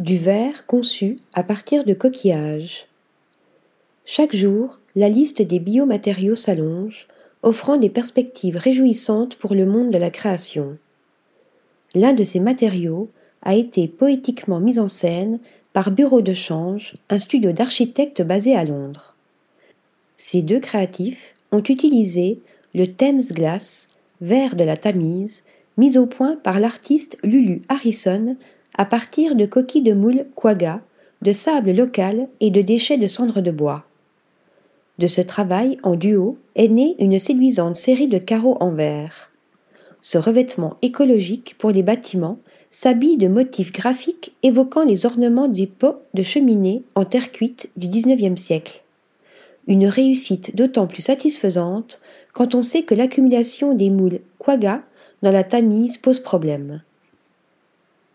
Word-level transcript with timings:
Du 0.00 0.16
verre 0.16 0.64
conçu 0.64 1.18
à 1.34 1.42
partir 1.42 1.84
de 1.84 1.92
coquillages. 1.92 2.86
Chaque 4.06 4.34
jour, 4.34 4.80
la 4.96 5.10
liste 5.10 5.42
des 5.42 5.58
biomatériaux 5.58 6.36
s'allonge, 6.36 7.06
offrant 7.42 7.76
des 7.76 7.90
perspectives 7.90 8.56
réjouissantes 8.56 9.36
pour 9.36 9.54
le 9.54 9.66
monde 9.66 9.90
de 9.90 9.98
la 9.98 10.08
création. 10.08 10.78
L'un 11.94 12.14
de 12.14 12.22
ces 12.22 12.40
matériaux 12.40 13.10
a 13.42 13.54
été 13.54 13.88
poétiquement 13.88 14.58
mis 14.58 14.78
en 14.78 14.88
scène 14.88 15.38
par 15.74 15.90
Bureau 15.90 16.22
de 16.22 16.32
Change, 16.32 16.94
un 17.10 17.18
studio 17.18 17.52
d'architectes 17.52 18.22
basé 18.22 18.56
à 18.56 18.64
Londres. 18.64 19.16
Ces 20.16 20.40
deux 20.40 20.60
créatifs 20.60 21.34
ont 21.52 21.62
utilisé 21.62 22.40
le 22.74 22.86
Thames 22.86 23.20
Glass, 23.32 23.86
verre 24.22 24.56
de 24.56 24.64
la 24.64 24.78
Tamise, 24.78 25.44
mis 25.76 25.98
au 25.98 26.06
point 26.06 26.36
par 26.36 26.58
l'artiste 26.58 27.18
Lulu 27.22 27.60
Harrison 27.68 28.38
à 28.76 28.84
partir 28.84 29.34
de 29.34 29.46
coquilles 29.46 29.82
de 29.82 29.92
moule 29.92 30.26
quagga, 30.34 30.80
de 31.22 31.32
sable 31.32 31.72
local 31.72 32.28
et 32.40 32.50
de 32.50 32.62
déchets 32.62 32.98
de 32.98 33.06
cendres 33.06 33.42
de 33.42 33.50
bois. 33.50 33.84
De 34.98 35.06
ce 35.06 35.20
travail 35.20 35.78
en 35.82 35.96
duo 35.96 36.38
est 36.56 36.68
née 36.68 36.96
une 36.98 37.18
séduisante 37.18 37.76
série 37.76 38.08
de 38.08 38.18
carreaux 38.18 38.56
en 38.60 38.70
verre. 38.70 39.30
Ce 40.00 40.18
revêtement 40.18 40.76
écologique 40.82 41.56
pour 41.58 41.70
les 41.70 41.82
bâtiments 41.82 42.38
s'habille 42.70 43.16
de 43.16 43.28
motifs 43.28 43.72
graphiques 43.72 44.32
évoquant 44.42 44.84
les 44.84 45.06
ornements 45.06 45.48
des 45.48 45.66
pots 45.66 45.96
de 46.14 46.22
cheminée 46.22 46.82
en 46.94 47.04
terre 47.04 47.32
cuite 47.32 47.70
du 47.76 47.88
XIXe 47.88 48.40
siècle. 48.40 48.82
Une 49.66 49.86
réussite 49.86 50.54
d'autant 50.56 50.86
plus 50.86 51.02
satisfaisante 51.02 52.00
quand 52.32 52.54
on 52.54 52.62
sait 52.62 52.82
que 52.82 52.94
l'accumulation 52.94 53.74
des 53.74 53.90
moules 53.90 54.20
quagga 54.38 54.82
dans 55.22 55.32
la 55.32 55.44
Tamise 55.44 55.98
pose 55.98 56.20
problème. 56.20 56.82